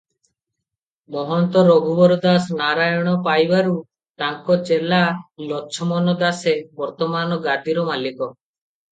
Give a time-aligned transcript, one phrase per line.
[1.15, 3.75] ମହନ୍ତ ରଘୁବର ଦାସ ନାରାୟଣ ପାଇବାରୁ
[4.21, 5.01] ତାଙ୍କ ଚେଲା
[5.51, 8.31] ଲଛମନ ଦାସେ ବର୍ତ୍ତମାନ ଗାଦିର ମାଲିକ।